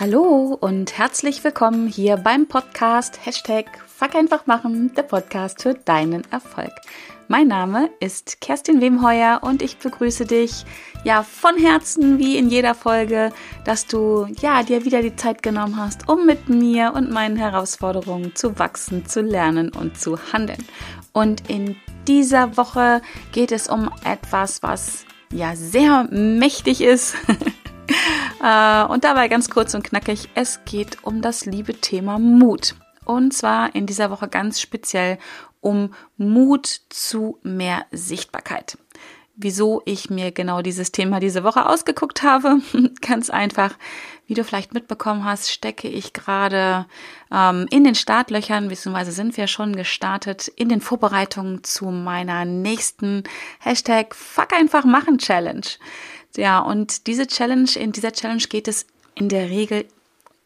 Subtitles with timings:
[0.00, 6.22] Hallo und herzlich willkommen hier beim Podcast Hashtag Fuck einfach machen, der Podcast für deinen
[6.30, 6.70] Erfolg.
[7.26, 10.64] Mein Name ist Kerstin Wemheuer und ich begrüße dich
[11.02, 13.32] ja von Herzen wie in jeder Folge,
[13.64, 18.36] dass du ja dir wieder die Zeit genommen hast, um mit mir und meinen Herausforderungen
[18.36, 20.64] zu wachsen, zu lernen und zu handeln.
[21.12, 21.74] Und in
[22.06, 27.16] dieser Woche geht es um etwas, was ja sehr mächtig ist.
[28.40, 32.76] Äh, und dabei ganz kurz und knackig, es geht um das liebe Thema Mut.
[33.04, 35.18] Und zwar in dieser Woche ganz speziell
[35.60, 38.78] um Mut zu mehr Sichtbarkeit.
[39.34, 42.60] Wieso ich mir genau dieses Thema diese Woche ausgeguckt habe?
[43.00, 43.74] ganz einfach.
[44.26, 46.86] Wie du vielleicht mitbekommen hast, stecke ich gerade
[47.32, 53.22] ähm, in den Startlöchern, beziehungsweise sind wir schon gestartet in den Vorbereitungen zu meiner nächsten
[53.60, 55.66] Hashtag Fuck einfach machen Challenge.
[56.38, 58.86] Ja, und diese Challenge, in dieser Challenge geht es
[59.16, 59.84] in der Regel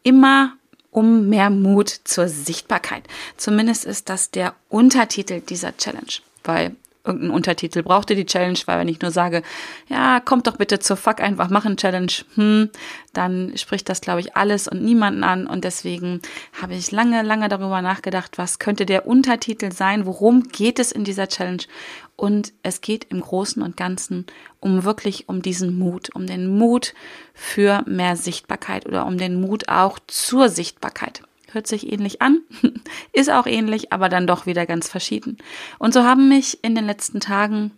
[0.01, 0.57] immer
[0.89, 3.03] um mehr Mut zur Sichtbarkeit.
[3.37, 6.13] Zumindest ist das der Untertitel dieser Challenge,
[6.43, 6.75] weil
[7.05, 9.41] irgendeinen Untertitel brauchte die Challenge, weil wenn ich nur sage,
[9.87, 12.69] ja, kommt doch bitte zur Fuck einfach machen Challenge, hm,
[13.11, 15.45] dann spricht das, glaube ich, alles und niemanden an.
[15.45, 16.21] Und deswegen
[16.61, 21.03] habe ich lange, lange darüber nachgedacht, was könnte der Untertitel sein, worum geht es in
[21.03, 21.63] dieser Challenge.
[22.15, 24.25] Und es geht im Großen und Ganzen
[24.59, 26.93] um wirklich um diesen Mut, um den Mut
[27.33, 31.23] für mehr Sichtbarkeit oder um den Mut auch zur Sichtbarkeit.
[31.53, 32.41] Hört sich ähnlich an,
[33.13, 35.37] ist auch ähnlich, aber dann doch wieder ganz verschieden.
[35.79, 37.71] Und so haben mich in den letzten Tagen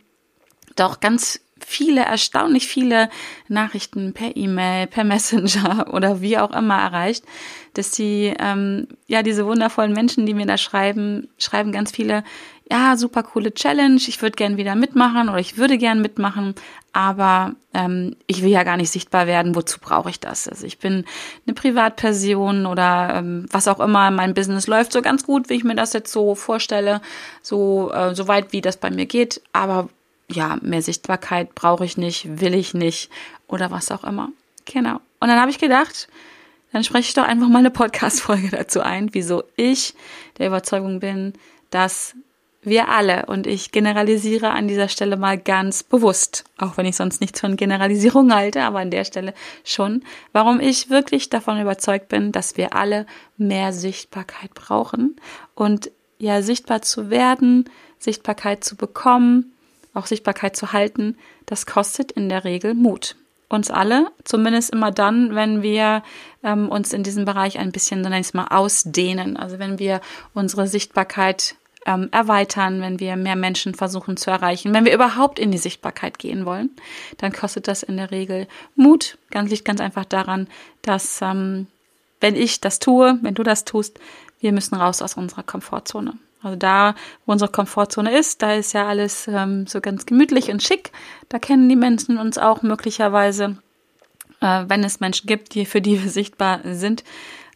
[0.76, 3.10] doch ganz viele, erstaunlich viele
[3.48, 7.26] Nachrichten per E-Mail, per Messenger oder wie auch immer erreicht,
[7.74, 12.24] dass die, ähm, ja, diese wundervollen Menschen, die mir da schreiben, schreiben ganz viele,
[12.72, 16.56] ja, super coole Challenge, ich würde gern wieder mitmachen oder ich würde gern mitmachen,
[16.94, 20.48] aber ähm, ich will ja gar nicht sichtbar werden, wozu brauche ich das?
[20.48, 21.06] Also ich bin
[21.46, 25.64] eine Privatperson oder ähm, was auch immer, mein Business läuft so ganz gut, wie ich
[25.64, 27.02] mir das jetzt so vorstelle,
[27.44, 29.90] so, äh, so weit wie das bei mir geht, aber
[30.28, 33.12] ja, mehr Sichtbarkeit brauche ich nicht, will ich nicht
[33.48, 34.30] oder was auch immer.
[34.66, 34.96] Genau.
[35.20, 36.08] Und dann habe ich gedacht,
[36.72, 39.94] dann spreche ich doch einfach mal eine Podcast-Folge dazu ein, wieso ich
[40.40, 41.34] der Überzeugung bin,
[41.70, 42.16] dass
[42.66, 47.22] wir alle, und ich generalisiere an dieser Stelle mal ganz bewusst, auch wenn ich sonst
[47.22, 49.34] nichts von Generalisierung halte, aber an der Stelle
[49.64, 53.06] schon, warum ich wirklich davon überzeugt bin, dass wir alle
[53.38, 55.16] mehr Sichtbarkeit brauchen
[55.56, 59.54] und ja, sichtbar zu werden, Sichtbarkeit zu bekommen,
[59.94, 63.16] auch Sichtbarkeit zu halten, das kostet in der Regel Mut.
[63.48, 66.04] Uns alle, zumindest immer dann, wenn wir
[66.44, 69.38] ähm, uns in diesem Bereich ein bisschen, nenne ich mal, ausdehnen.
[69.38, 70.02] Also wenn wir
[70.34, 75.52] unsere Sichtbarkeit ähm, erweitern, wenn wir mehr Menschen versuchen zu erreichen, wenn wir überhaupt in
[75.52, 76.72] die Sichtbarkeit gehen wollen,
[77.18, 79.18] dann kostet das in der Regel Mut.
[79.32, 80.48] Ganz liegt ganz einfach daran,
[80.82, 81.68] dass ähm,
[82.22, 84.00] wenn ich das tue, wenn du das tust,
[84.40, 86.18] wir müssen raus aus unserer Komfortzone.
[86.42, 90.62] Also da, wo unsere Komfortzone ist, da ist ja alles ähm, so ganz gemütlich und
[90.62, 90.92] schick.
[91.28, 93.58] Da kennen die Menschen uns auch möglicherweise,
[94.42, 97.04] äh, wenn es Menschen gibt, die für die wir sichtbar sind.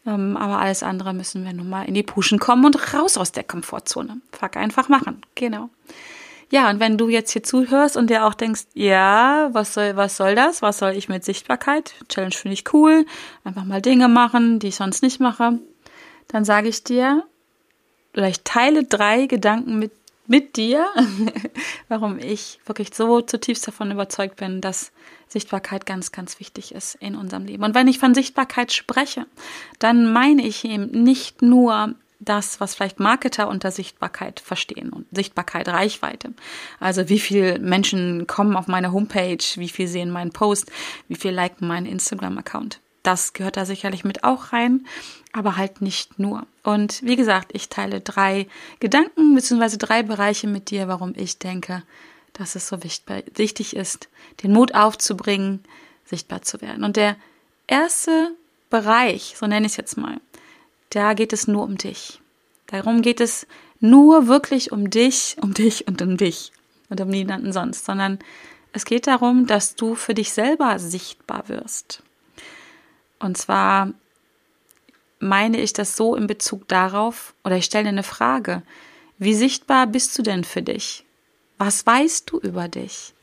[0.06, 3.32] Ähm, aber alles andere müssen wir nun mal in die Puschen kommen und raus aus
[3.32, 4.20] der Komfortzone.
[4.32, 5.22] Fuck einfach machen.
[5.34, 5.68] Genau.
[6.50, 10.16] Ja, und wenn du jetzt hier zuhörst und dir auch denkst, ja, was soll, was
[10.16, 10.62] soll das?
[10.62, 11.94] Was soll ich mit Sichtbarkeit?
[12.08, 13.06] Challenge finde ich cool.
[13.44, 15.60] Einfach mal Dinge machen, die ich sonst nicht mache.
[16.26, 17.24] Dann sage ich dir,
[18.14, 19.92] ich teile drei Gedanken mit,
[20.30, 20.86] mit dir,
[21.88, 24.92] warum ich wirklich so zutiefst davon überzeugt bin, dass
[25.26, 27.64] Sichtbarkeit ganz, ganz wichtig ist in unserem Leben.
[27.64, 29.26] Und wenn ich von Sichtbarkeit spreche,
[29.80, 35.66] dann meine ich eben nicht nur das, was vielleicht Marketer unter Sichtbarkeit verstehen und Sichtbarkeit,
[35.66, 36.32] Reichweite.
[36.78, 40.70] Also wie viele Menschen kommen auf meine Homepage, wie viel sehen meinen Post,
[41.08, 42.80] wie viel liken meinen Instagram-Account.
[43.02, 44.86] Das gehört da sicherlich mit auch rein,
[45.32, 46.46] aber halt nicht nur.
[46.62, 48.46] Und wie gesagt, ich teile drei
[48.78, 49.76] Gedanken bzw.
[49.78, 51.82] drei Bereiche mit dir, warum ich denke,
[52.34, 54.08] dass es so wichtig ist,
[54.42, 55.64] den Mut aufzubringen,
[56.04, 56.84] sichtbar zu werden.
[56.84, 57.16] Und der
[57.66, 58.34] erste
[58.68, 60.20] Bereich, so nenne ich es jetzt mal,
[60.90, 62.20] da geht es nur um dich.
[62.66, 63.46] Darum geht es
[63.80, 66.52] nur wirklich um dich, um dich und um dich
[66.88, 68.18] und um niemanden sonst, sondern
[68.72, 72.02] es geht darum, dass du für dich selber sichtbar wirst.
[73.20, 73.92] Und zwar
[75.20, 78.62] meine ich das so in Bezug darauf, oder ich stelle eine Frage,
[79.18, 81.04] wie sichtbar bist du denn für dich?
[81.58, 83.14] Was weißt du über dich?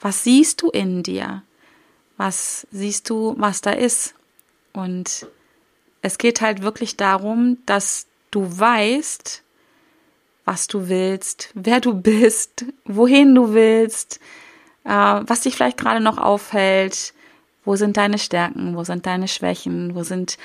[0.00, 1.42] Was siehst du in dir?
[2.16, 4.14] Was siehst du, was da ist?
[4.72, 5.26] Und
[6.00, 9.42] es geht halt wirklich darum, dass du weißt,
[10.44, 14.20] was du willst, wer du bist, wohin du willst,
[14.84, 17.14] äh, was dich vielleicht gerade noch aufhält,
[17.64, 18.76] Wo sind deine Stärken?
[18.76, 19.94] Wo sind deine Schwächen?
[19.94, 20.36] Wo sind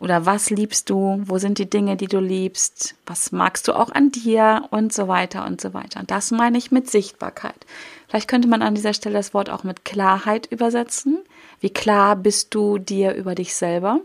[0.00, 1.22] oder was liebst du?
[1.24, 2.96] Wo sind die Dinge, die du liebst?
[3.06, 4.66] Was magst du auch an dir?
[4.70, 6.02] Und so weiter und so weiter.
[6.06, 7.66] Das meine ich mit Sichtbarkeit.
[8.08, 11.18] Vielleicht könnte man an dieser Stelle das Wort auch mit Klarheit übersetzen.
[11.60, 14.00] Wie klar bist du dir über dich selber?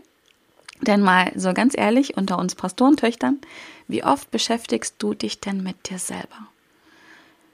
[0.80, 3.38] Denn mal so ganz ehrlich, unter uns Pastorentöchtern,
[3.88, 6.48] wie oft beschäftigst du dich denn mit dir selber?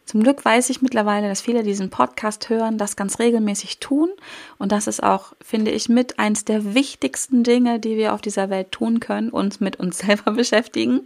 [0.07, 4.09] Zum Glück weiß ich mittlerweile, dass viele diesen Podcast hören, das ganz regelmäßig tun.
[4.57, 8.49] Und das ist auch, finde ich, mit eins der wichtigsten Dinge, die wir auf dieser
[8.49, 11.01] Welt tun können, uns mit uns selber beschäftigen.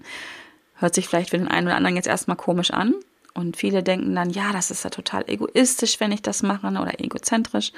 [0.76, 2.94] Hört sich vielleicht für den einen oder anderen jetzt erstmal komisch an.
[3.32, 7.00] Und viele denken dann, ja, das ist ja total egoistisch, wenn ich das mache oder
[7.00, 7.72] egozentrisch.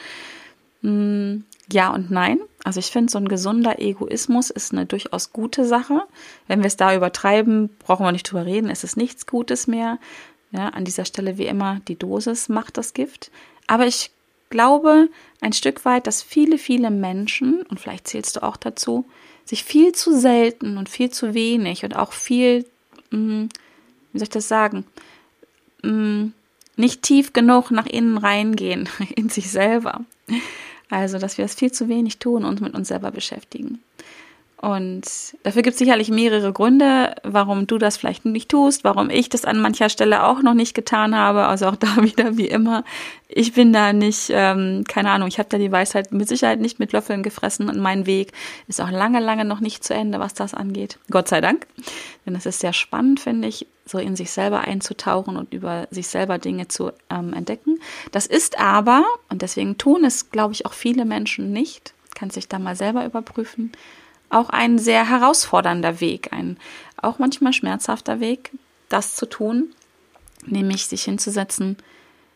[0.83, 2.41] Hm, ja und nein.
[2.65, 6.03] Also ich finde, so ein gesunder Egoismus ist eine durchaus gute Sache.
[6.49, 9.99] Wenn wir es da übertreiben, brauchen wir nicht drüber reden, es ist nichts Gutes mehr.
[10.53, 13.31] Ja, an dieser Stelle wie immer, die Dosis macht das Gift.
[13.67, 14.11] Aber ich
[14.51, 15.09] glaube
[15.41, 19.07] ein Stück weit, dass viele, viele Menschen, und vielleicht zählst du auch dazu,
[19.45, 22.67] sich viel zu selten und viel zu wenig und auch viel,
[23.11, 23.49] hm,
[24.13, 24.85] wie soll ich das sagen,
[25.83, 26.33] hm,
[26.77, 30.05] nicht tief genug nach innen reingehen, in sich selber.
[30.91, 33.83] Also, dass wir das viel zu wenig tun und mit uns selber beschäftigen.
[34.63, 35.03] Und
[35.43, 39.45] dafür gibt es sicherlich mehrere Gründe, warum du das vielleicht nicht tust, warum ich das
[39.45, 41.47] an mancher Stelle auch noch nicht getan habe.
[41.47, 42.85] Also auch da wieder wie immer.
[43.27, 46.79] Ich bin da nicht, ähm, keine Ahnung, ich habe da die Weisheit mit Sicherheit nicht
[46.79, 48.31] mit Löffeln gefressen und mein Weg
[48.69, 51.01] ist auch lange, lange noch nicht zu Ende, was das angeht.
[51.11, 51.67] Gott sei Dank.
[52.25, 56.07] Denn es ist sehr spannend, finde ich, so in sich selber einzutauchen und über sich
[56.07, 57.81] selber Dinge zu ähm, entdecken.
[58.13, 62.47] Das ist aber, und deswegen tun es, glaube ich, auch viele Menschen nicht, kann sich
[62.47, 63.73] da mal selber überprüfen
[64.33, 66.59] auch ein sehr herausfordernder Weg, ein
[66.97, 68.51] auch manchmal schmerzhafter Weg,
[68.89, 69.75] das zu tun,
[70.47, 71.77] nämlich sich hinzusetzen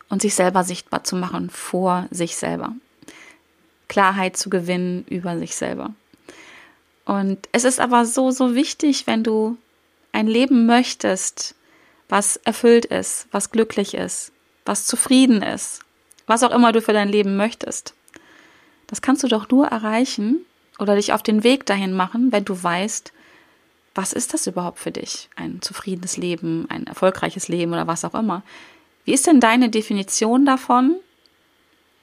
[0.09, 2.73] und sich selber sichtbar zu machen vor sich selber.
[3.87, 5.93] Klarheit zu gewinnen über sich selber.
[7.05, 9.57] Und es ist aber so, so wichtig, wenn du
[10.11, 11.55] ein Leben möchtest,
[12.09, 14.31] was erfüllt ist, was glücklich ist,
[14.65, 15.81] was zufrieden ist,
[16.25, 17.93] was auch immer du für dein Leben möchtest.
[18.87, 20.45] Das kannst du doch nur erreichen,
[20.79, 23.13] oder dich auf den Weg dahin machen, wenn du weißt,
[23.95, 25.29] was ist das überhaupt für dich?
[25.35, 28.43] Ein zufriedenes Leben, ein erfolgreiches Leben oder was auch immer.
[29.05, 30.97] Wie ist denn deine Definition davon?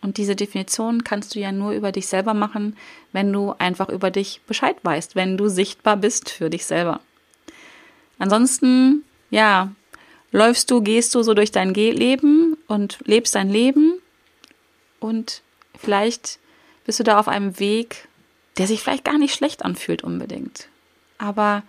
[0.02, 2.76] Und diese Definition kannst du ja nur über dich selber machen,
[3.12, 7.00] wenn du einfach über dich Bescheid weißt, wenn du sichtbar bist für dich selber.
[8.18, 9.72] Ansonsten, ja,
[10.30, 13.94] läufst du, gehst du so durch dein Leben und lebst dein Leben
[15.00, 15.42] und
[15.78, 16.38] vielleicht
[16.84, 18.08] bist du da auf einem Weg,
[18.58, 20.68] der sich vielleicht gar nicht schlecht anfühlt unbedingt.
[21.18, 21.62] Aber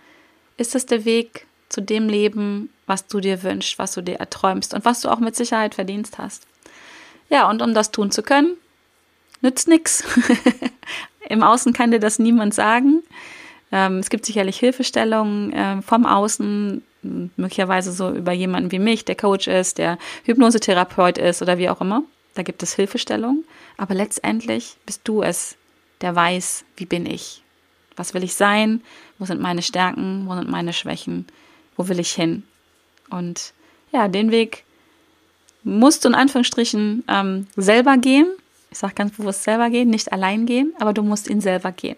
[0.56, 4.74] ist es der Weg zu dem Leben, was du dir wünschst, was du dir erträumst
[4.74, 6.46] und was du auch mit Sicherheit verdienst hast?
[7.28, 8.56] Ja, und um das tun zu können,
[9.40, 10.04] nützt nichts.
[11.28, 13.02] Im Außen kann dir das niemand sagen.
[13.72, 16.82] Ähm, es gibt sicherlich Hilfestellungen äh, vom Außen,
[17.36, 21.80] möglicherweise so über jemanden wie mich, der Coach ist, der Hypnosetherapeut ist oder wie auch
[21.80, 22.02] immer.
[22.34, 23.44] Da gibt es Hilfestellungen.
[23.76, 25.56] Aber letztendlich bist du es,
[26.00, 27.42] der weiß, wie bin ich?
[27.96, 28.82] Was will ich sein?
[29.18, 30.26] Wo sind meine Stärken?
[30.26, 31.26] Wo sind meine Schwächen?
[31.76, 32.42] Wo will ich hin?
[33.10, 33.52] Und
[33.92, 34.64] ja, den Weg
[35.62, 38.28] musst du in Anführungsstrichen ähm, selber gehen.
[38.70, 41.96] Ich sage ganz bewusst selber gehen, nicht allein gehen, aber du musst ihn selber gehen.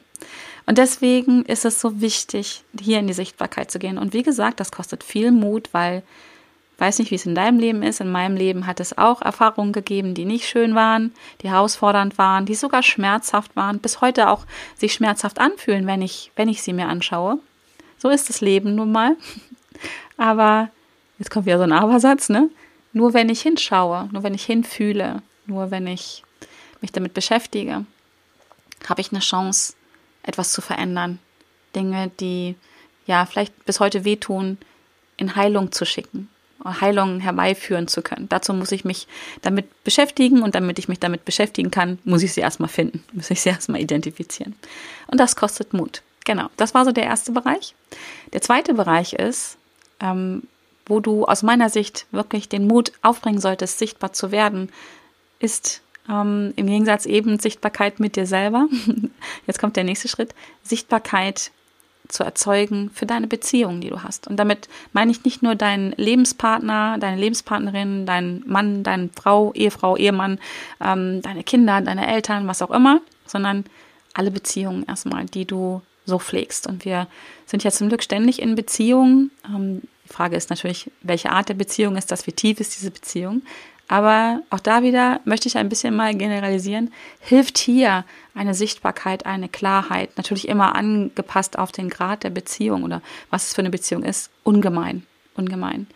[0.66, 3.98] Und deswegen ist es so wichtig, hier in die Sichtbarkeit zu gehen.
[3.98, 6.02] Und wie gesagt, das kostet viel Mut, weil
[6.78, 8.00] weiß nicht, wie es in deinem Leben ist.
[8.00, 12.46] In meinem Leben hat es auch Erfahrungen gegeben, die nicht schön waren, die herausfordernd waren,
[12.46, 16.72] die sogar schmerzhaft waren, bis heute auch sich schmerzhaft anfühlen, wenn ich, wenn ich sie
[16.72, 17.38] mir anschaue.
[17.98, 19.16] So ist das Leben nun mal.
[20.16, 20.70] Aber
[21.18, 22.48] jetzt kommt wieder so ein Abersatz, ne?
[22.92, 26.22] Nur wenn ich hinschaue, nur wenn ich hinfühle, nur wenn ich
[26.80, 27.84] mich damit beschäftige,
[28.88, 29.74] habe ich eine Chance,
[30.22, 31.18] etwas zu verändern.
[31.74, 32.54] Dinge, die
[33.06, 34.58] ja vielleicht bis heute wehtun,
[35.16, 36.28] in Heilung zu schicken.
[36.64, 38.28] Heilung herbeiführen zu können.
[38.28, 39.06] Dazu muss ich mich
[39.42, 43.30] damit beschäftigen und damit ich mich damit beschäftigen kann, muss ich sie erstmal finden, muss
[43.30, 44.56] ich sie erstmal identifizieren.
[45.06, 46.02] Und das kostet Mut.
[46.24, 47.74] Genau, das war so der erste Bereich.
[48.32, 49.56] Der zweite Bereich ist,
[50.00, 50.42] ähm,
[50.86, 54.70] wo du aus meiner Sicht wirklich den Mut aufbringen solltest, sichtbar zu werden,
[55.38, 58.68] ist ähm, im Gegensatz eben Sichtbarkeit mit dir selber.
[59.46, 60.34] Jetzt kommt der nächste Schritt.
[60.62, 61.50] Sichtbarkeit
[62.08, 64.26] zu erzeugen für deine Beziehungen, die du hast.
[64.26, 69.96] Und damit meine ich nicht nur deinen Lebenspartner, deine Lebenspartnerin, deinen Mann, deine Frau, Ehefrau,
[69.96, 70.38] Ehemann,
[70.80, 73.64] ähm, deine Kinder, deine Eltern, was auch immer, sondern
[74.14, 76.66] alle Beziehungen erstmal, die du so pflegst.
[76.66, 77.06] Und wir
[77.46, 79.30] sind ja zum Glück ständig in Beziehungen.
[79.46, 82.90] Ähm, die Frage ist natürlich, welche Art der Beziehung ist das, wie tief ist diese
[82.90, 83.42] Beziehung.
[83.88, 88.04] Aber auch da wieder möchte ich ein bisschen mal generalisieren, hilft hier
[88.34, 93.54] eine Sichtbarkeit, eine Klarheit, natürlich immer angepasst auf den Grad der Beziehung oder was es
[93.54, 95.86] für eine Beziehung ist, ungemein, ungemein.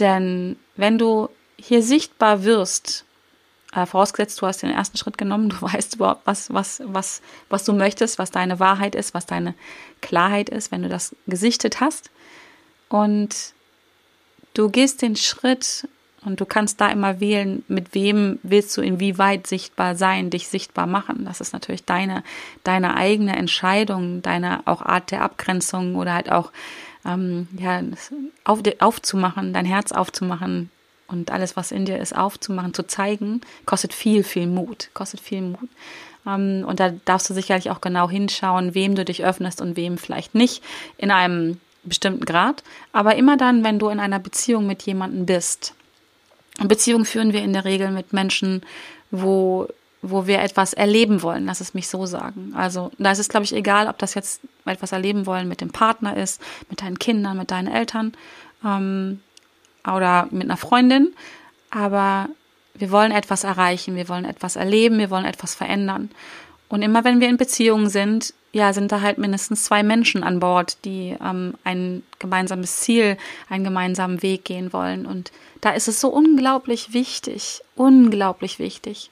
[0.00, 3.04] Denn wenn du hier sichtbar wirst,
[3.72, 7.64] äh, vorausgesetzt, du hast den ersten Schritt genommen, du weißt überhaupt, was, was, was, was
[7.64, 9.54] du möchtest, was deine Wahrheit ist, was deine
[10.00, 12.10] Klarheit ist, wenn du das gesichtet hast.
[12.88, 13.54] Und
[14.54, 15.88] du gehst den Schritt
[16.24, 20.86] und du kannst da immer wählen, mit wem willst du inwieweit sichtbar sein, dich sichtbar
[20.86, 21.24] machen.
[21.24, 22.22] Das ist natürlich deine,
[22.64, 26.50] deine eigene Entscheidung, deine auch Art der Abgrenzung oder halt auch
[27.04, 27.82] ähm, ja,
[28.44, 30.70] auf, aufzumachen, dein Herz aufzumachen
[31.06, 34.90] und alles, was in dir ist, aufzumachen, zu zeigen, kostet viel, viel Mut.
[34.94, 35.68] Kostet viel Mut.
[36.26, 39.98] Ähm, und da darfst du sicherlich auch genau hinschauen, wem du dich öffnest und wem
[39.98, 40.62] vielleicht nicht
[40.96, 42.62] in einem bestimmten Grad.
[42.92, 45.74] Aber immer dann, wenn du in einer Beziehung mit jemandem bist,
[46.62, 48.62] Beziehungen führen wir in der Regel mit Menschen,
[49.10, 49.66] wo,
[50.02, 52.52] wo wir etwas erleben wollen, lass es mich so sagen.
[52.56, 55.70] Also da ist es, glaube ich, egal, ob das jetzt etwas erleben wollen mit dem
[55.70, 58.12] Partner ist, mit deinen Kindern, mit deinen Eltern
[58.64, 59.20] ähm,
[59.86, 61.12] oder mit einer Freundin.
[61.70, 62.28] Aber
[62.74, 66.10] wir wollen etwas erreichen, wir wollen etwas erleben, wir wollen etwas verändern.
[66.68, 70.38] Und immer wenn wir in Beziehungen sind, ja, sind da halt mindestens zwei Menschen an
[70.38, 73.18] Bord, die ähm, ein gemeinsames Ziel,
[73.48, 75.06] einen gemeinsamen Weg gehen wollen.
[75.06, 79.10] Und da ist es so unglaublich wichtig, unglaublich wichtig,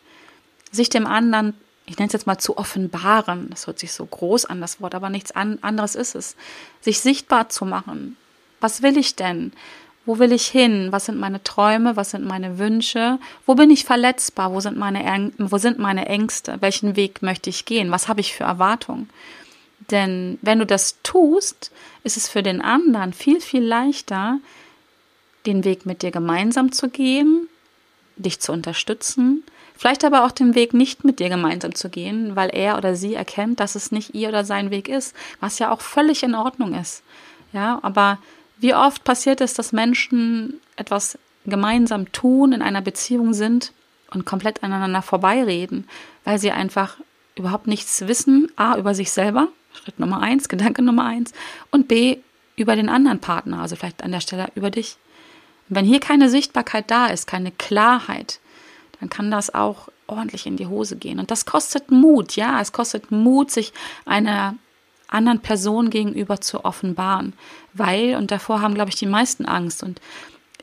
[0.70, 1.54] sich dem anderen,
[1.86, 4.94] ich nenne es jetzt mal zu offenbaren, das hört sich so groß an, das Wort,
[4.94, 6.36] aber nichts an, anderes ist es,
[6.80, 8.16] sich sichtbar zu machen.
[8.60, 9.52] Was will ich denn?
[10.04, 10.88] Wo will ich hin?
[10.90, 11.96] Was sind meine Träume?
[11.96, 13.18] Was sind meine Wünsche?
[13.46, 14.52] Wo bin ich verletzbar?
[14.52, 16.56] Wo sind meine, wo sind meine Ängste?
[16.60, 17.90] Welchen Weg möchte ich gehen?
[17.92, 19.08] Was habe ich für Erwartungen?
[19.90, 21.70] Denn wenn du das tust,
[22.02, 24.38] ist es für den anderen viel, viel leichter,
[25.46, 27.48] den Weg mit dir gemeinsam zu gehen,
[28.16, 29.42] dich zu unterstützen,
[29.76, 33.14] vielleicht aber auch den Weg nicht mit dir gemeinsam zu gehen, weil er oder sie
[33.14, 36.74] erkennt, dass es nicht ihr oder sein Weg ist, was ja auch völlig in Ordnung
[36.74, 37.02] ist.
[37.52, 38.18] Ja, aber
[38.58, 43.72] wie oft passiert es, dass Menschen etwas gemeinsam tun, in einer Beziehung sind
[44.10, 45.88] und komplett aneinander vorbeireden,
[46.24, 46.96] weil sie einfach
[47.34, 51.32] überhaupt nichts wissen, a, über sich selber, Schritt Nummer eins, Gedanke Nummer eins,
[51.70, 52.18] und b,
[52.56, 54.96] über den anderen Partner, also vielleicht an der Stelle über dich.
[55.68, 58.40] Und wenn hier keine Sichtbarkeit da ist, keine Klarheit,
[59.00, 61.18] dann kann das auch ordentlich in die Hose gehen.
[61.18, 63.72] Und das kostet Mut, ja, es kostet Mut, sich
[64.04, 64.56] einer
[65.12, 67.32] anderen Person gegenüber zu offenbaren.
[67.74, 69.82] Weil, und davor haben, glaube ich, die meisten Angst.
[69.82, 70.00] Und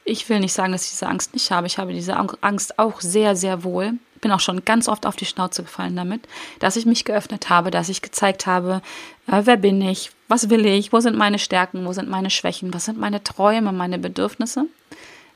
[0.06, 1.68] ich will nicht sagen, dass ich diese Angst nicht habe.
[1.68, 3.94] Ich habe diese Angst auch sehr, sehr wohl.
[4.16, 6.28] Ich bin auch schon ganz oft auf die Schnauze gefallen damit,
[6.60, 8.82] dass ich mich geöffnet habe, dass ich gezeigt habe,
[9.28, 12.74] äh, wer bin ich, was will ich, wo sind meine Stärken, wo sind meine Schwächen,
[12.74, 14.66] was sind meine Träume, meine Bedürfnisse.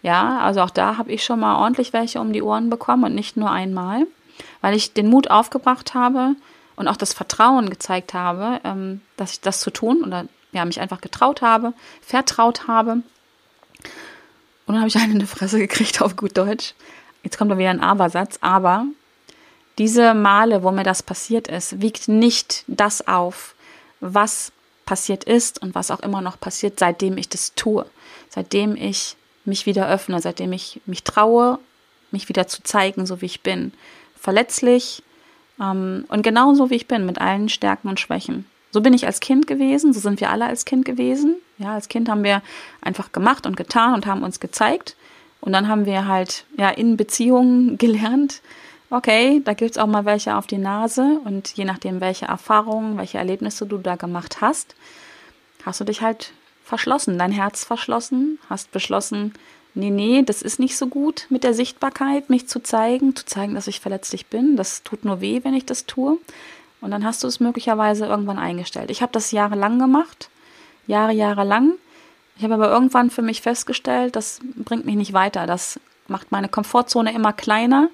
[0.02, 3.16] Ja, also auch da habe ich schon mal ordentlich welche um die Ohren bekommen und
[3.16, 4.06] nicht nur einmal,
[4.60, 6.36] weil ich den Mut aufgebracht habe,
[6.76, 10.80] und auch das Vertrauen gezeigt habe, ähm, dass ich das zu tun oder ja, mich
[10.80, 13.02] einfach getraut habe, vertraut habe.
[14.66, 16.74] Und dann habe ich eine in die Fresse gekriegt auf gut Deutsch.
[17.24, 18.38] Jetzt kommt da wieder ein Aber-Satz.
[18.42, 18.86] Aber
[19.78, 23.56] diese Male, wo mir das passiert ist, wiegt nicht das auf,
[24.00, 24.52] was
[24.86, 27.86] passiert ist und was auch immer noch passiert, seitdem ich das tue.
[28.30, 29.16] Seitdem ich
[29.46, 31.60] mich wieder öffne, seitdem ich mich traue,
[32.12, 33.74] mich wieder zu zeigen, so wie ich bin.
[34.20, 35.04] Verletzlich,
[35.64, 38.46] ähm, und genauso wie ich bin, mit allen Stärken und Schwächen.
[38.72, 41.36] So bin ich als Kind gewesen, so sind wir alle als Kind gewesen.
[41.60, 42.42] Ja, als Kind haben wir
[42.82, 44.96] einfach gemacht und getan und haben uns gezeigt.
[45.42, 48.42] Und dann haben wir halt ja in Beziehungen gelernt,
[48.90, 52.98] okay, da gibt es auch mal welche auf die Nase und je nachdem, welche Erfahrungen,
[52.98, 54.76] welche Erlebnisse du da gemacht hast,
[55.66, 56.32] hast du dich halt
[56.64, 59.34] verschlossen, dein Herz verschlossen, hast beschlossen,
[59.74, 63.56] nee, nee, das ist nicht so gut mit der Sichtbarkeit, mich zu zeigen, zu zeigen,
[63.56, 64.56] dass ich verletzlich bin.
[64.56, 66.18] Das tut nur weh, wenn ich das tue.
[66.82, 68.92] Und dann hast du es möglicherweise irgendwann eingestellt.
[68.92, 70.30] Ich habe das jahrelang gemacht,
[70.86, 71.74] Jahre, Jahre lang.
[72.38, 75.48] Ich habe aber irgendwann für mich festgestellt, das bringt mich nicht weiter.
[75.48, 77.90] Das macht meine Komfortzone immer kleiner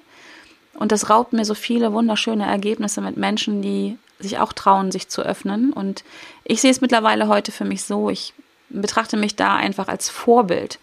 [0.74, 5.08] und das raubt mir so viele wunderschöne Ergebnisse mit Menschen, die sich auch trauen, sich
[5.08, 5.72] zu öffnen.
[5.72, 6.04] Und
[6.44, 8.34] ich sehe es mittlerweile heute für mich so, ich
[8.68, 10.78] betrachte mich da einfach als Vorbild.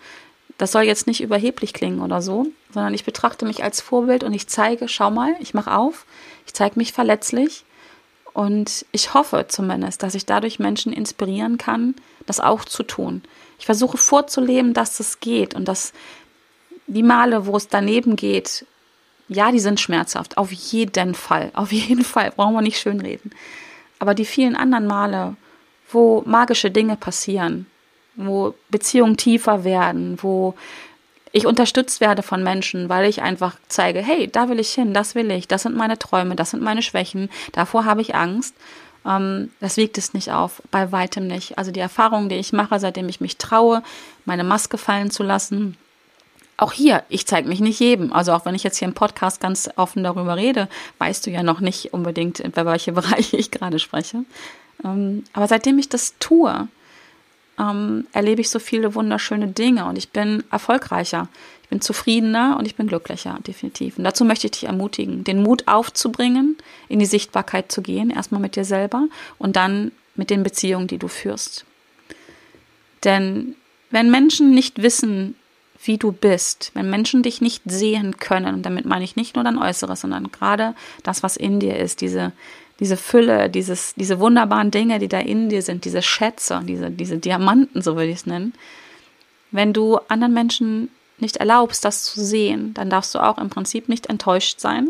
[0.57, 4.33] Das soll jetzt nicht überheblich klingen oder so, sondern ich betrachte mich als Vorbild und
[4.33, 6.05] ich zeige, schau mal, ich mache auf,
[6.45, 7.63] ich zeige mich verletzlich
[8.33, 11.95] und ich hoffe zumindest, dass ich dadurch Menschen inspirieren kann,
[12.25, 13.23] das auch zu tun.
[13.59, 15.93] Ich versuche vorzuleben, dass das geht und dass
[16.87, 18.65] die Male, wo es daneben geht,
[19.27, 23.31] ja, die sind schmerzhaft, auf jeden Fall, auf jeden Fall, brauchen wir nicht schönreden.
[23.99, 25.35] Aber die vielen anderen Male,
[25.91, 27.65] wo magische Dinge passieren,
[28.17, 30.55] wo Beziehungen tiefer werden, wo
[31.31, 35.15] ich unterstützt werde von Menschen, weil ich einfach zeige, hey, da will ich hin, das
[35.15, 38.55] will ich, das sind meine Träume, das sind meine Schwächen, davor habe ich Angst.
[39.05, 41.57] Ähm, das wiegt es nicht auf, bei weitem nicht.
[41.57, 43.83] Also die Erfahrung, die ich mache, seitdem ich mich traue,
[44.25, 45.77] meine Maske fallen zu lassen,
[46.57, 48.12] auch hier, ich zeige mich nicht jedem.
[48.12, 51.43] Also auch wenn ich jetzt hier im Podcast ganz offen darüber rede, weißt du ja
[51.43, 54.24] noch nicht unbedingt, über welche Bereiche ich gerade spreche.
[54.83, 56.67] Ähm, aber seitdem ich das tue,
[57.59, 61.27] ähm, erlebe ich so viele wunderschöne Dinge und ich bin erfolgreicher.
[61.63, 63.97] Ich bin zufriedener und ich bin glücklicher, definitiv.
[63.97, 66.55] Und dazu möchte ich dich ermutigen, den Mut aufzubringen,
[66.87, 70.97] in die Sichtbarkeit zu gehen, erstmal mit dir selber und dann mit den Beziehungen, die
[70.97, 71.65] du führst.
[73.03, 73.55] Denn
[73.89, 75.35] wenn Menschen nicht wissen,
[75.83, 79.43] wie du bist, wenn Menschen dich nicht sehen können, und damit meine ich nicht nur
[79.43, 80.73] dein Äußeres, sondern gerade
[81.03, 82.31] das, was in dir ist, diese,
[82.79, 87.17] diese Fülle, dieses, diese wunderbaren Dinge, die da in dir sind, diese Schätze, diese, diese
[87.17, 88.53] Diamanten, so würde ich es nennen.
[89.51, 93.89] Wenn du anderen Menschen nicht erlaubst, das zu sehen, dann darfst du auch im Prinzip
[93.89, 94.89] nicht enttäuscht sein,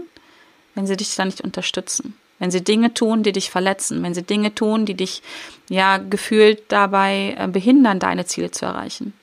[0.75, 2.15] wenn sie dich da nicht unterstützen.
[2.39, 5.23] Wenn sie Dinge tun, die dich verletzen, wenn sie Dinge tun, die dich
[5.69, 9.13] ja gefühlt dabei äh, behindern, deine Ziele zu erreichen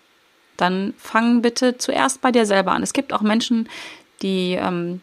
[0.56, 2.82] dann fang bitte zuerst bei dir selber an.
[2.82, 3.68] Es gibt auch Menschen,
[4.22, 5.00] die, ähm,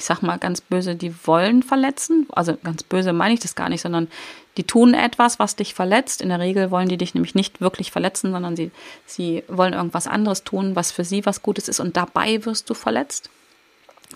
[0.00, 2.26] ich sag mal ganz böse, die wollen verletzen.
[2.30, 4.08] Also ganz böse meine ich das gar nicht, sondern
[4.56, 6.22] die tun etwas, was dich verletzt.
[6.22, 8.70] In der Regel wollen die dich nämlich nicht wirklich verletzen, sondern sie,
[9.04, 12.74] sie wollen irgendwas anderes tun, was für sie was Gutes ist und dabei wirst du
[12.74, 13.28] verletzt.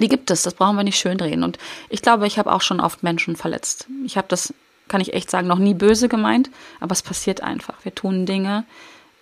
[0.00, 1.45] Die gibt es, das brauchen wir nicht schönreden.
[1.45, 1.59] Und
[1.91, 3.87] ich glaube, ich habe auch schon oft Menschen verletzt.
[4.07, 4.55] Ich habe das,
[4.88, 6.49] kann ich echt sagen, noch nie böse gemeint,
[6.81, 7.75] aber es passiert einfach.
[7.83, 8.64] Wir tun Dinge,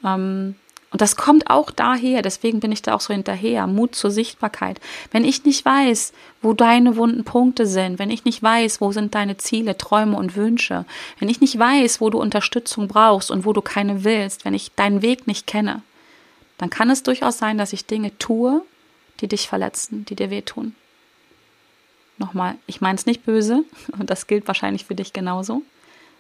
[0.05, 0.55] ähm,
[0.93, 4.79] und das kommt auch daher, deswegen bin ich da auch so hinterher, Mut zur Sichtbarkeit.
[5.11, 9.15] Wenn ich nicht weiß, wo deine wunden Punkte sind, wenn ich nicht weiß, wo sind
[9.15, 10.85] deine Ziele, Träume und Wünsche,
[11.19, 14.73] wenn ich nicht weiß, wo du Unterstützung brauchst und wo du keine willst, wenn ich
[14.73, 15.83] deinen Weg nicht kenne,
[16.59, 18.63] dann kann es durchaus sein, dass ich Dinge tue,
[19.21, 20.75] die dich verletzen, die dir wehtun.
[22.19, 23.65] Nochmal, ich meine es nicht böse
[23.99, 25.63] und das gilt wahrscheinlich für dich genauso.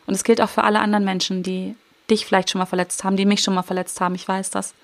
[0.06, 1.76] Und es gilt auch für alle anderen Menschen, die
[2.10, 4.14] dich vielleicht schon mal verletzt haben, die mich schon mal verletzt haben.
[4.14, 4.74] Ich weiß das.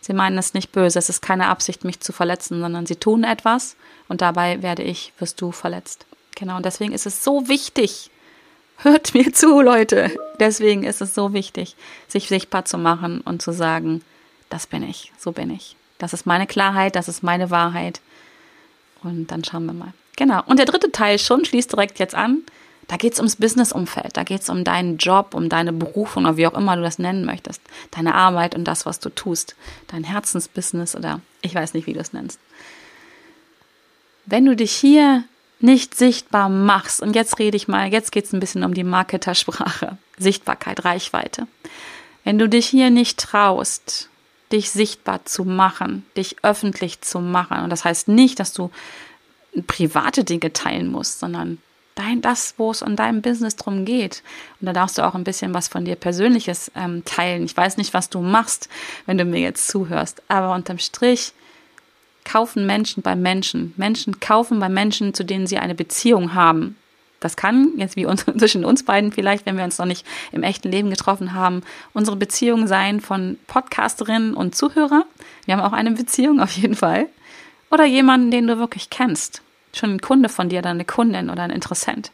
[0.00, 0.98] Sie meinen es nicht böse.
[0.98, 3.76] Es ist keine Absicht, mich zu verletzen, sondern sie tun etwas
[4.08, 6.06] und dabei werde ich, wirst du verletzt.
[6.36, 6.56] Genau.
[6.56, 8.10] Und deswegen ist es so wichtig.
[8.78, 10.10] Hört mir zu, Leute.
[10.38, 11.76] Deswegen ist es so wichtig,
[12.08, 14.02] sich sichtbar zu machen und zu sagen,
[14.50, 15.76] das bin ich, so bin ich.
[15.98, 18.00] Das ist meine Klarheit, das ist meine Wahrheit.
[19.02, 19.94] Und dann schauen wir mal.
[20.16, 20.42] Genau.
[20.46, 22.42] Und der dritte Teil schon schließt direkt jetzt an.
[22.88, 26.36] Da geht es ums Businessumfeld, da geht es um deinen Job, um deine Berufung oder
[26.36, 27.60] wie auch immer du das nennen möchtest.
[27.90, 29.56] Deine Arbeit und das, was du tust.
[29.88, 32.38] Dein Herzensbusiness oder ich weiß nicht, wie du es nennst.
[34.24, 35.24] Wenn du dich hier
[35.58, 38.84] nicht sichtbar machst, und jetzt rede ich mal, jetzt geht es ein bisschen um die
[38.84, 41.46] Marketersprache, Sichtbarkeit, Reichweite.
[42.24, 44.10] Wenn du dich hier nicht traust,
[44.52, 48.70] dich sichtbar zu machen, dich öffentlich zu machen, und das heißt nicht, dass du
[49.66, 51.58] private Dinge teilen musst, sondern
[51.96, 54.22] dein, das, wo es in deinem Business drum geht.
[54.60, 57.44] Und da darfst du auch ein bisschen was von dir Persönliches ähm, teilen.
[57.44, 58.68] Ich weiß nicht, was du machst,
[59.06, 61.32] wenn du mir jetzt zuhörst, aber unterm Strich
[62.24, 63.72] kaufen Menschen bei Menschen.
[63.76, 66.76] Menschen kaufen bei Menschen, zu denen sie eine Beziehung haben.
[67.18, 70.42] Das kann jetzt wie uns, zwischen uns beiden vielleicht, wenn wir uns noch nicht im
[70.42, 71.62] echten Leben getroffen haben,
[71.94, 75.06] unsere Beziehung sein von Podcasterinnen und Zuhörer.
[75.46, 77.06] Wir haben auch eine Beziehung auf jeden Fall.
[77.70, 79.42] Oder jemanden, den du wirklich kennst
[79.78, 82.10] schon ein Kunde von dir oder eine Kundin oder ein Interessent.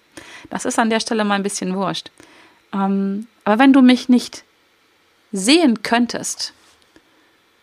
[0.50, 2.10] Das ist an der Stelle mal ein bisschen wurscht.
[2.72, 4.44] Ähm, aber wenn du mich nicht
[5.32, 6.52] sehen könntest,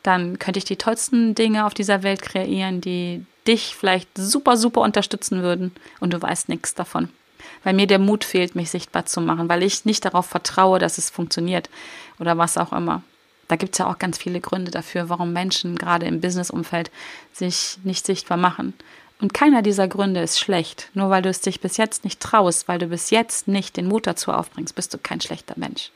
[0.03, 4.81] dann könnte ich die tollsten Dinge auf dieser Welt kreieren, die dich vielleicht super, super
[4.81, 7.09] unterstützen würden und du weißt nichts davon.
[7.63, 10.97] Weil mir der Mut fehlt, mich sichtbar zu machen, weil ich nicht darauf vertraue, dass
[10.97, 11.69] es funktioniert
[12.19, 13.03] oder was auch immer.
[13.47, 16.91] Da gibt es ja auch ganz viele Gründe dafür, warum Menschen gerade im Businessumfeld
[17.33, 18.73] sich nicht sichtbar machen.
[19.21, 20.89] Und keiner dieser Gründe ist schlecht.
[20.93, 23.87] Nur weil du es dich bis jetzt nicht traust, weil du bis jetzt nicht den
[23.87, 25.91] Mut dazu aufbringst, bist du kein schlechter Mensch.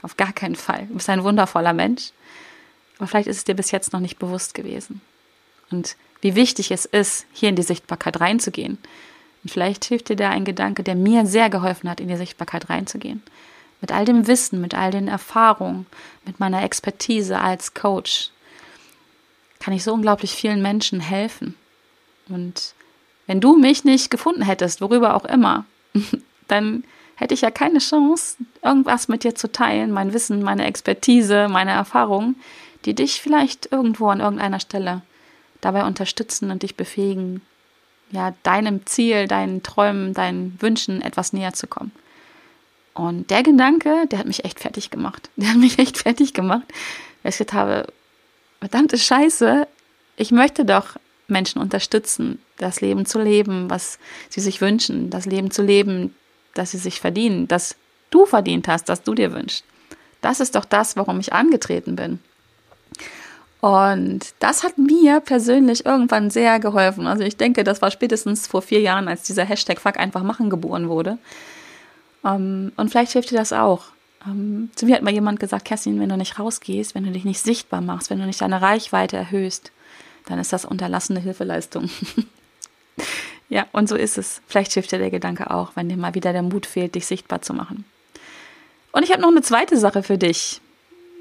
[0.00, 0.86] Auf gar keinen Fall.
[0.86, 2.12] Du bist ein wundervoller Mensch.
[2.98, 5.00] Aber vielleicht ist es dir bis jetzt noch nicht bewusst gewesen.
[5.70, 8.78] Und wie wichtig es ist, hier in die Sichtbarkeit reinzugehen.
[9.42, 12.70] Und vielleicht hilft dir da ein Gedanke, der mir sehr geholfen hat, in die Sichtbarkeit
[12.70, 13.22] reinzugehen.
[13.80, 15.86] Mit all dem Wissen, mit all den Erfahrungen,
[16.24, 18.30] mit meiner Expertise als Coach
[19.58, 21.54] kann ich so unglaublich vielen Menschen helfen.
[22.28, 22.74] Und
[23.26, 25.64] wenn du mich nicht gefunden hättest, worüber auch immer,
[26.48, 26.84] dann
[27.16, 31.70] hätte ich ja keine Chance, irgendwas mit dir zu teilen, mein Wissen, meine Expertise, meine
[31.72, 32.36] Erfahrungen,
[32.84, 35.02] die dich vielleicht irgendwo an irgendeiner Stelle
[35.60, 37.40] dabei unterstützen und dich befähigen,
[38.10, 41.92] ja, deinem Ziel, deinen Träumen, deinen Wünschen etwas näher zu kommen.
[42.94, 45.30] Und der Gedanke, der hat mich echt fertig gemacht.
[45.36, 46.66] Der hat mich echt fertig gemacht,
[47.22, 47.86] weil ich gedacht habe,
[48.60, 49.66] verdammte Scheiße,
[50.16, 50.96] Ich möchte doch
[51.32, 56.14] Menschen unterstützen, das Leben zu leben, was sie sich wünschen, das Leben zu leben,
[56.54, 57.74] das sie sich verdienen, das
[58.10, 59.64] du verdient hast, das du dir wünschst.
[60.20, 62.20] Das ist doch das, warum ich angetreten bin.
[63.60, 67.06] Und das hat mir persönlich irgendwann sehr geholfen.
[67.06, 70.50] Also ich denke, das war spätestens vor vier Jahren, als dieser Hashtag Fuck einfach machen
[70.50, 71.18] geboren wurde.
[72.22, 73.84] Um, und vielleicht hilft dir das auch.
[74.26, 77.24] Um, zu mir hat mal jemand gesagt, Kerstin, wenn du nicht rausgehst, wenn du dich
[77.24, 79.70] nicht sichtbar machst, wenn du nicht deine Reichweite erhöhst,
[80.26, 81.90] dann ist das unterlassene Hilfeleistung.
[83.48, 84.42] ja, und so ist es.
[84.46, 87.42] Vielleicht hilft dir der Gedanke auch, wenn dir mal wieder der Mut fehlt, dich sichtbar
[87.42, 87.84] zu machen.
[88.92, 90.60] Und ich habe noch eine zweite Sache für dich.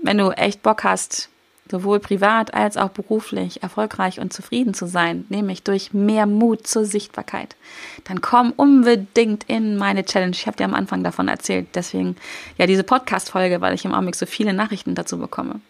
[0.03, 1.29] Wenn du echt Bock hast,
[1.69, 6.85] sowohl privat als auch beruflich erfolgreich und zufrieden zu sein, nämlich durch mehr Mut zur
[6.85, 7.55] Sichtbarkeit,
[8.03, 10.35] dann komm unbedingt in meine Challenge.
[10.35, 12.17] Ich habe dir am Anfang davon erzählt, deswegen
[12.57, 15.61] ja diese Podcast-Folge, weil ich im Augenblick so viele Nachrichten dazu bekomme.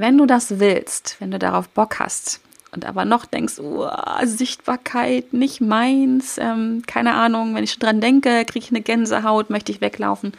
[0.00, 3.88] Wenn du das willst, wenn du darauf Bock hast und aber noch denkst, oh,
[4.22, 9.50] Sichtbarkeit, nicht meins, ähm, keine Ahnung, wenn ich schon dran denke, kriege ich eine Gänsehaut,
[9.50, 10.34] möchte ich weglaufen,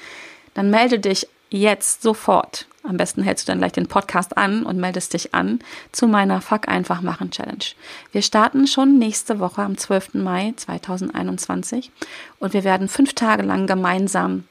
[0.53, 2.67] dann melde dich jetzt sofort.
[2.83, 5.59] Am besten hältst du dann gleich den Podcast an und meldest dich an
[5.91, 7.65] zu meiner Fuck einfach machen Challenge.
[8.13, 10.13] Wir starten schon nächste Woche am 12.
[10.13, 11.91] Mai 2021
[12.39, 14.45] und wir werden fünf Tage lang gemeinsam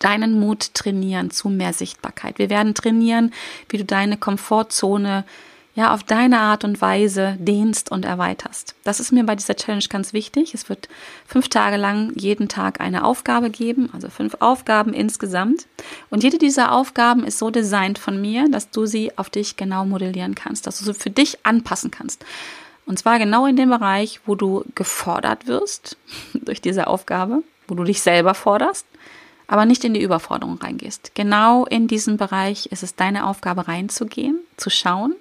[0.00, 2.38] deinen Mut trainieren zu mehr Sichtbarkeit.
[2.38, 3.32] Wir werden trainieren,
[3.68, 5.24] wie du deine Komfortzone
[5.74, 8.74] ja auf deine Art und Weise dehnst und erweiterst.
[8.82, 10.52] Das ist mir bei dieser Challenge ganz wichtig.
[10.52, 10.88] Es wird
[11.26, 15.66] fünf Tage lang jeden Tag eine Aufgabe geben, also fünf Aufgaben insgesamt.
[16.10, 19.84] Und jede dieser Aufgaben ist so designt von mir, dass du sie auf dich genau
[19.84, 22.24] modellieren kannst, dass du sie für dich anpassen kannst.
[22.84, 25.96] Und zwar genau in dem Bereich, wo du gefordert wirst
[26.34, 28.86] durch diese Aufgabe, wo du dich selber forderst
[29.50, 31.10] aber nicht in die Überforderung reingehst.
[31.16, 35.16] Genau in diesen Bereich ist es deine Aufgabe reinzugehen, zu schauen,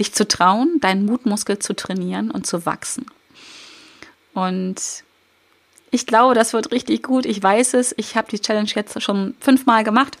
[0.00, 3.06] dich zu trauen, deinen Mutmuskel zu trainieren und zu wachsen.
[4.34, 4.82] Und
[5.92, 7.24] ich glaube, das wird richtig gut.
[7.24, 7.94] Ich weiß es.
[7.96, 10.18] Ich habe die Challenge jetzt schon fünfmal gemacht.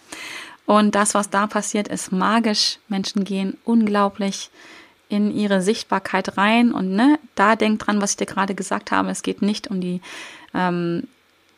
[0.64, 2.78] Und das, was da passiert, ist magisch.
[2.86, 4.50] Menschen gehen unglaublich
[5.08, 6.72] in ihre Sichtbarkeit rein.
[6.72, 9.10] Und ne, da denk dran, was ich dir gerade gesagt habe.
[9.10, 10.00] Es geht nicht um die
[10.54, 11.08] ähm,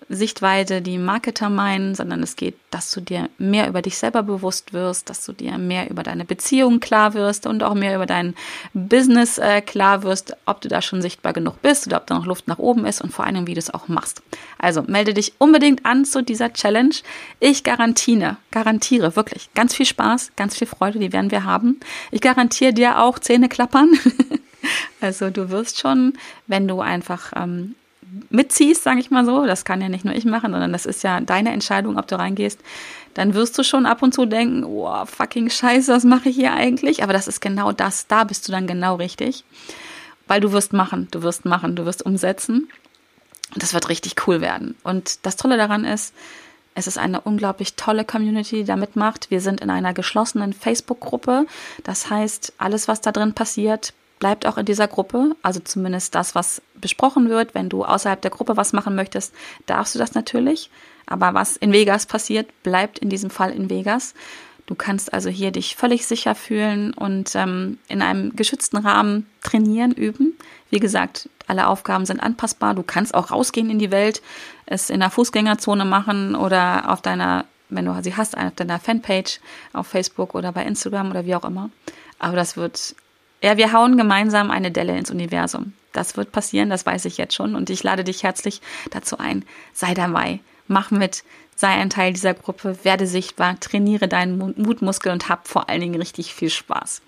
[0.09, 4.73] Sichtweise, die Marketer meinen, sondern es geht, dass du dir mehr über dich selber bewusst
[4.73, 8.35] wirst, dass du dir mehr über deine Beziehung klar wirst und auch mehr über dein
[8.75, 12.27] Business äh, klar wirst, ob du da schon sichtbar genug bist oder ob da noch
[12.27, 14.23] Luft nach oben ist und vor allem, wie du es auch machst.
[14.59, 16.95] Also melde dich unbedingt an zu dieser Challenge.
[17.39, 21.81] Ich garantiere, garantiere wirklich ganz viel Spaß, ganz viel Freude, die werden wir haben.
[22.11, 23.93] Ich garantiere dir auch Zähne klappern.
[25.01, 26.15] Also du wirst schon,
[26.47, 27.75] wenn du einfach ähm,
[28.31, 31.03] mitziehst, sage ich mal so, das kann ja nicht nur ich machen, sondern das ist
[31.03, 32.61] ja deine Entscheidung, ob du reingehst,
[33.15, 36.53] dann wirst du schon ab und zu denken, oh, fucking scheiße, was mache ich hier
[36.53, 37.03] eigentlich?
[37.03, 39.45] Aber das ist genau das, da bist du dann genau richtig,
[40.27, 42.69] weil du wirst machen, du wirst machen, du wirst umsetzen
[43.55, 44.77] und das wird richtig cool werden.
[44.85, 46.15] Und das Tolle daran ist,
[46.75, 49.31] es ist eine unglaublich tolle Community, die da mitmacht.
[49.31, 51.47] Wir sind in einer geschlossenen Facebook-Gruppe.
[51.83, 56.37] Das heißt, alles, was da drin passiert, bleibt auch in dieser Gruppe, also zumindest das,
[56.37, 57.55] was besprochen wird.
[57.55, 59.35] Wenn du außerhalb der Gruppe was machen möchtest,
[59.67, 60.71] darfst du das natürlich.
[61.07, 64.15] Aber was in Vegas passiert, bleibt in diesem Fall in Vegas.
[64.67, 69.91] Du kannst also hier dich völlig sicher fühlen und ähm, in einem geschützten Rahmen trainieren,
[69.91, 70.39] üben.
[70.69, 72.75] Wie gesagt, alle Aufgaben sind anpassbar.
[72.75, 74.23] Du kannst auch rausgehen in die Welt,
[74.67, 79.41] es in der Fußgängerzone machen oder auf deiner, wenn du sie hast, auf deiner Fanpage
[79.73, 81.71] auf Facebook oder bei Instagram oder wie auch immer.
[82.21, 82.95] Aber das wird
[83.43, 85.73] ja, wir hauen gemeinsam eine Delle ins Universum.
[85.93, 87.55] Das wird passieren, das weiß ich jetzt schon.
[87.55, 89.45] Und ich lade dich herzlich dazu ein.
[89.73, 91.25] Sei dabei, mach mit,
[91.57, 96.01] sei ein Teil dieser Gruppe, werde sichtbar, trainiere deinen Mutmuskel und hab vor allen Dingen
[96.01, 97.03] richtig viel Spaß.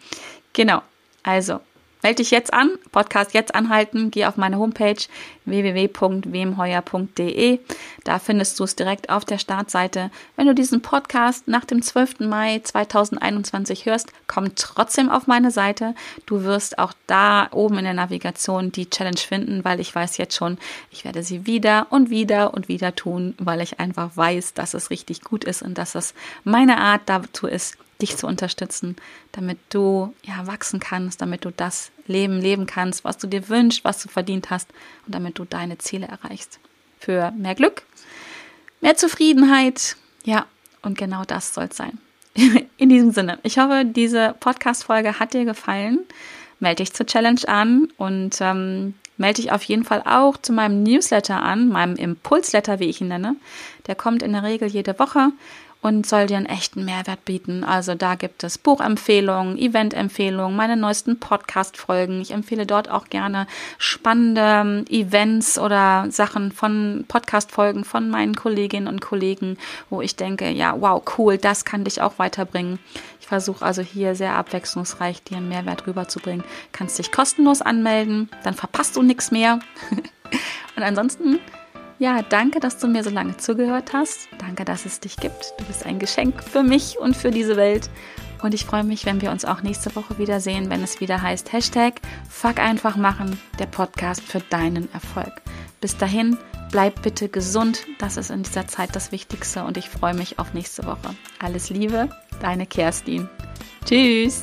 [0.52, 0.82] Genau.
[1.22, 1.60] Also,
[2.02, 4.96] Melde dich jetzt an, Podcast jetzt anhalten, geh auf meine Homepage
[5.44, 7.60] www.wemheuer.de.
[8.02, 10.10] Da findest du es direkt auf der Startseite.
[10.34, 12.18] Wenn du diesen Podcast nach dem 12.
[12.20, 15.94] Mai 2021 hörst, komm trotzdem auf meine Seite.
[16.26, 20.36] Du wirst auch da oben in der Navigation die Challenge finden, weil ich weiß jetzt
[20.36, 20.58] schon,
[20.90, 24.90] ich werde sie wieder und wieder und wieder tun, weil ich einfach weiß, dass es
[24.90, 28.96] richtig gut ist und dass es meine Art dazu ist, dich zu unterstützen,
[29.32, 33.84] damit du ja wachsen kannst, damit du das Leben leben kannst, was du dir wünschst,
[33.84, 34.68] was du verdient hast
[35.06, 36.58] und damit du deine Ziele erreichst.
[36.98, 37.82] Für mehr Glück,
[38.80, 40.46] mehr Zufriedenheit, ja,
[40.82, 41.98] und genau das soll es sein.
[42.76, 46.00] In diesem Sinne, ich hoffe, diese Podcast-Folge hat dir gefallen.
[46.60, 50.82] Melde dich zur Challenge an und ähm, melde dich auf jeden Fall auch zu meinem
[50.82, 53.36] Newsletter an, meinem Impulsletter, wie ich ihn nenne.
[53.86, 55.32] Der kommt in der Regel jede Woche
[55.82, 57.64] und soll dir einen echten Mehrwert bieten.
[57.64, 62.20] Also da gibt es Buchempfehlungen, Eventempfehlungen, meine neuesten Podcast-Folgen.
[62.20, 68.86] Ich empfehle dort auch gerne spannende ähm, Events oder Sachen von Podcast-Folgen von meinen Kolleginnen
[68.86, 69.58] und Kollegen,
[69.90, 72.78] wo ich denke, ja, wow, cool, das kann dich auch weiterbringen.
[73.20, 76.44] Ich versuche also hier sehr abwechslungsreich dir einen Mehrwert rüberzubringen.
[76.70, 79.58] Kannst dich kostenlos anmelden, dann verpasst du nichts mehr.
[80.76, 81.40] und ansonsten
[82.02, 84.26] ja, danke, dass du mir so lange zugehört hast.
[84.38, 85.54] Danke, dass es dich gibt.
[85.56, 87.88] Du bist ein Geschenk für mich und für diese Welt.
[88.42, 91.52] Und ich freue mich, wenn wir uns auch nächste Woche wiedersehen, wenn es wieder heißt
[91.52, 95.30] Hashtag Fuck einfach machen, der Podcast für deinen Erfolg.
[95.80, 96.36] Bis dahin,
[96.72, 97.86] bleib bitte gesund.
[98.00, 101.14] Das ist in dieser Zeit das Wichtigste und ich freue mich auf nächste Woche.
[101.38, 102.08] Alles Liebe,
[102.40, 103.28] deine Kerstin.
[103.84, 104.42] Tschüss.